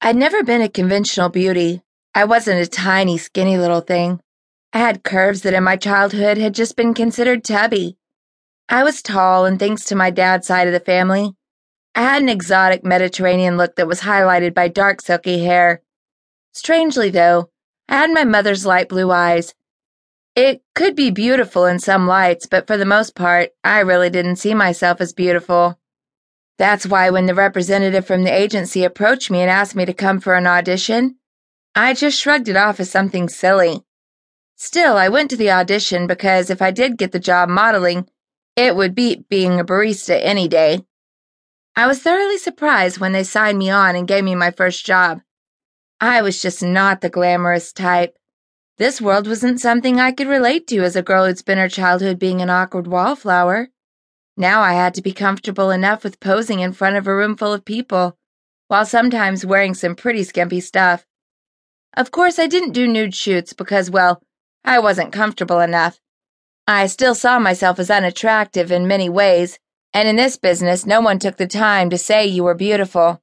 I'd 0.00 0.14
never 0.14 0.44
been 0.44 0.62
a 0.62 0.68
conventional 0.68 1.28
beauty. 1.28 1.82
I 2.14 2.24
wasn't 2.24 2.60
a 2.60 2.66
tiny, 2.66 3.18
skinny 3.18 3.58
little 3.58 3.80
thing. 3.80 4.20
I 4.72 4.78
had 4.78 5.02
curves 5.02 5.42
that 5.42 5.54
in 5.54 5.64
my 5.64 5.74
childhood 5.74 6.38
had 6.38 6.54
just 6.54 6.76
been 6.76 6.94
considered 6.94 7.42
tubby. 7.42 7.96
I 8.68 8.84
was 8.84 9.02
tall, 9.02 9.44
and 9.44 9.58
thanks 9.58 9.84
to 9.86 9.96
my 9.96 10.10
dad's 10.10 10.46
side 10.46 10.68
of 10.68 10.72
the 10.72 10.78
family, 10.78 11.32
I 11.96 12.02
had 12.02 12.22
an 12.22 12.28
exotic 12.28 12.84
Mediterranean 12.84 13.56
look 13.56 13.74
that 13.74 13.88
was 13.88 14.02
highlighted 14.02 14.54
by 14.54 14.68
dark, 14.68 15.00
silky 15.00 15.44
hair. 15.44 15.82
Strangely, 16.52 17.10
though, 17.10 17.50
I 17.88 17.96
had 17.96 18.12
my 18.12 18.22
mother's 18.22 18.64
light 18.64 18.88
blue 18.88 19.10
eyes. 19.10 19.52
It 20.36 20.62
could 20.76 20.94
be 20.94 21.10
beautiful 21.10 21.66
in 21.66 21.80
some 21.80 22.06
lights, 22.06 22.46
but 22.46 22.68
for 22.68 22.76
the 22.76 22.84
most 22.84 23.16
part, 23.16 23.50
I 23.64 23.80
really 23.80 24.10
didn't 24.10 24.36
see 24.36 24.54
myself 24.54 25.00
as 25.00 25.12
beautiful. 25.12 25.76
That's 26.58 26.86
why 26.86 27.10
when 27.10 27.26
the 27.26 27.34
representative 27.34 28.06
from 28.06 28.24
the 28.24 28.34
agency 28.34 28.84
approached 28.84 29.30
me 29.30 29.40
and 29.40 29.50
asked 29.50 29.76
me 29.76 29.84
to 29.86 29.94
come 29.94 30.20
for 30.20 30.34
an 30.34 30.46
audition, 30.46 31.16
I 31.74 31.94
just 31.94 32.18
shrugged 32.18 32.48
it 32.48 32.56
off 32.56 32.80
as 32.80 32.90
something 32.90 33.28
silly. 33.28 33.82
Still, 34.56 34.96
I 34.96 35.08
went 35.08 35.30
to 35.30 35.36
the 35.36 35.52
audition 35.52 36.08
because 36.08 36.50
if 36.50 36.60
I 36.60 36.72
did 36.72 36.98
get 36.98 37.12
the 37.12 37.20
job 37.20 37.48
modeling, 37.48 38.08
it 38.56 38.74
would 38.74 38.96
beat 38.96 39.28
being 39.28 39.60
a 39.60 39.64
barista 39.64 40.18
any 40.20 40.48
day. 40.48 40.84
I 41.76 41.86
was 41.86 42.02
thoroughly 42.02 42.38
surprised 42.38 42.98
when 42.98 43.12
they 43.12 43.22
signed 43.22 43.56
me 43.56 43.70
on 43.70 43.94
and 43.94 44.08
gave 44.08 44.24
me 44.24 44.34
my 44.34 44.50
first 44.50 44.84
job. 44.84 45.20
I 46.00 46.22
was 46.22 46.42
just 46.42 46.60
not 46.60 47.00
the 47.00 47.08
glamorous 47.08 47.72
type. 47.72 48.16
This 48.78 49.00
world 49.00 49.28
wasn't 49.28 49.60
something 49.60 50.00
I 50.00 50.10
could 50.10 50.26
relate 50.26 50.66
to 50.68 50.82
as 50.82 50.96
a 50.96 51.02
girl 51.02 51.26
who'd 51.26 51.38
spent 51.38 51.60
her 51.60 51.68
childhood 51.68 52.18
being 52.18 52.42
an 52.42 52.50
awkward 52.50 52.88
wallflower. 52.88 53.68
Now 54.40 54.62
I 54.62 54.74
had 54.74 54.94
to 54.94 55.02
be 55.02 55.12
comfortable 55.12 55.70
enough 55.70 56.04
with 56.04 56.20
posing 56.20 56.60
in 56.60 56.72
front 56.72 56.94
of 56.94 57.08
a 57.08 57.14
room 57.14 57.36
full 57.36 57.52
of 57.52 57.64
people, 57.64 58.16
while 58.68 58.86
sometimes 58.86 59.44
wearing 59.44 59.74
some 59.74 59.96
pretty 59.96 60.22
skimpy 60.22 60.60
stuff. 60.60 61.04
Of 61.96 62.12
course, 62.12 62.38
I 62.38 62.46
didn't 62.46 62.70
do 62.70 62.86
nude 62.86 63.16
shoots 63.16 63.52
because, 63.52 63.90
well, 63.90 64.22
I 64.64 64.78
wasn't 64.78 65.12
comfortable 65.12 65.58
enough. 65.58 65.98
I 66.68 66.86
still 66.86 67.16
saw 67.16 67.40
myself 67.40 67.80
as 67.80 67.90
unattractive 67.90 68.70
in 68.70 68.86
many 68.86 69.08
ways, 69.08 69.58
and 69.92 70.06
in 70.06 70.14
this 70.14 70.36
business, 70.36 70.86
no 70.86 71.00
one 71.00 71.18
took 71.18 71.36
the 71.36 71.48
time 71.48 71.90
to 71.90 71.98
say 71.98 72.24
you 72.24 72.44
were 72.44 72.54
beautiful. 72.54 73.20